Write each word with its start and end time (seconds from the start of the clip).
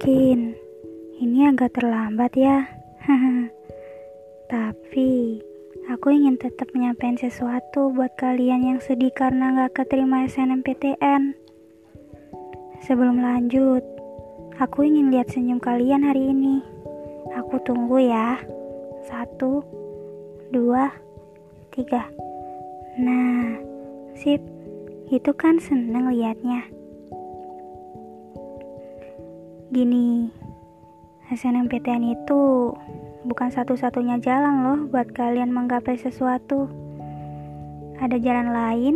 Cin, 0.00 0.56
ini 1.20 1.44
agak 1.44 1.76
terlambat 1.76 2.32
ya. 2.32 2.64
Tapi, 4.52 5.44
aku 5.92 6.08
ingin 6.08 6.40
tetap 6.40 6.72
menyampaikan 6.72 7.20
sesuatu 7.20 7.92
buat 7.92 8.16
kalian 8.16 8.64
yang 8.64 8.80
sedih 8.80 9.12
karena 9.12 9.52
gak 9.52 9.84
keterima 9.84 10.24
SNMPTN. 10.24 11.36
Sebelum 12.80 13.20
lanjut, 13.20 13.84
aku 14.56 14.88
ingin 14.88 15.12
lihat 15.12 15.28
senyum 15.36 15.60
kalian 15.60 16.00
hari 16.00 16.32
ini. 16.32 16.64
Aku 17.36 17.60
tunggu 17.60 18.00
ya. 18.00 18.40
Satu, 19.04 19.60
dua, 20.48 20.88
tiga. 21.76 22.08
Nah, 22.96 23.52
sip. 24.16 24.40
Itu 25.12 25.36
kan 25.36 25.60
seneng 25.60 26.08
liatnya. 26.08 26.77
Gini, 29.68 30.32
SNMPTN 31.28 32.00
itu 32.00 32.72
bukan 33.28 33.52
satu-satunya 33.52 34.16
jalan 34.16 34.64
loh 34.64 34.78
buat 34.88 35.12
kalian 35.12 35.52
menggapai 35.52 36.00
sesuatu. 36.00 36.72
Ada 38.00 38.16
jalan 38.16 38.48
lain, 38.48 38.94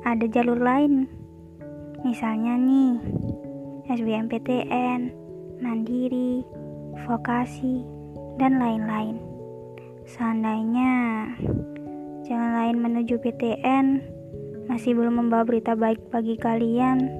ada 0.00 0.24
jalur 0.32 0.56
lain. 0.56 1.04
Misalnya 2.08 2.56
nih, 2.56 2.96
SBMPTN, 3.92 5.12
Mandiri, 5.60 6.40
Vokasi, 7.04 7.84
dan 8.40 8.56
lain-lain. 8.56 9.20
Seandainya 10.08 10.92
jalan 12.24 12.52
lain 12.64 12.76
menuju 12.80 13.20
PTN 13.20 14.00
masih 14.72 14.96
belum 14.96 15.20
membawa 15.20 15.44
berita 15.44 15.76
baik 15.76 16.00
bagi 16.08 16.40
kalian, 16.40 17.12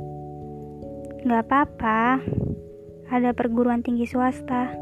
nggak 1.20 1.52
apa-apa 1.52 2.25
ada 3.10 3.30
perguruan 3.30 3.86
tinggi 3.86 4.06
swasta, 4.08 4.74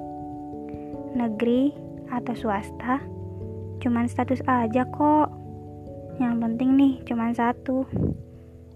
negeri 1.13 1.77
atau 2.09 2.33
swasta, 2.33 3.01
cuman 3.85 4.09
status 4.09 4.41
aja 4.49 4.89
kok. 4.89 5.29
Yang 6.17 6.35
penting 6.41 6.71
nih 6.79 6.95
cuman 7.05 7.35
satu, 7.35 7.85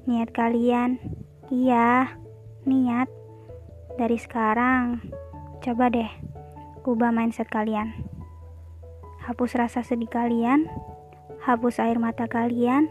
niat 0.05 0.35
kalian. 0.35 0.99
Iya, 1.49 2.13
niat. 2.69 3.09
Dari 3.97 4.19
sekarang, 4.21 5.01
coba 5.65 5.91
deh 5.91 6.11
ubah 6.89 7.13
mindset 7.13 7.53
kalian. 7.53 7.93
Hapus 9.29 9.61
rasa 9.61 9.85
sedih 9.85 10.09
kalian, 10.09 10.65
hapus 11.45 11.85
air 11.85 12.01
mata 12.01 12.25
kalian, 12.25 12.89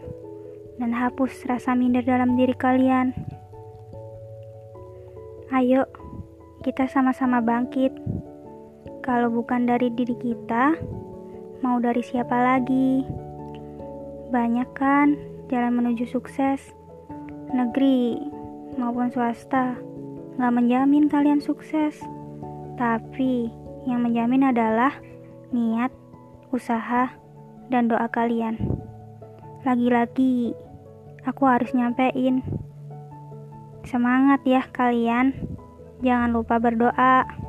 dan 0.78 0.94
hapus 0.94 1.42
rasa 1.50 1.74
minder 1.74 2.06
dalam 2.06 2.38
diri 2.38 2.54
kalian. 2.54 3.10
Ayo, 5.50 5.90
kita 6.62 6.90
sama-sama 6.90 7.38
bangkit. 7.38 7.94
Kalau 9.06 9.30
bukan 9.30 9.64
dari 9.64 9.88
diri 9.94 10.18
kita, 10.18 10.74
mau 11.62 11.78
dari 11.78 12.02
siapa 12.02 12.34
lagi? 12.34 13.06
Banyak 14.28 14.68
kan 14.76 15.16
jalan 15.48 15.80
menuju 15.80 16.04
sukses, 16.10 16.60
negeri 17.54 18.20
maupun 18.76 19.08
swasta. 19.08 19.78
Gak 20.38 20.54
menjamin 20.54 21.10
kalian 21.10 21.42
sukses, 21.42 21.98
tapi 22.78 23.50
yang 23.88 24.06
menjamin 24.06 24.54
adalah 24.54 24.94
niat, 25.50 25.90
usaha, 26.54 27.10
dan 27.72 27.88
doa 27.90 28.06
kalian. 28.12 28.60
Lagi-lagi, 29.66 30.54
aku 31.26 31.42
harus 31.48 31.74
nyampein. 31.74 32.44
Semangat 33.82 34.44
ya 34.44 34.62
kalian. 34.70 35.57
Jangan 35.98 36.30
lupa 36.30 36.62
berdoa. 36.62 37.47